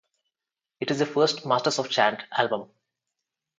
[0.79, 2.71] It is the first "Masters of Chant" album.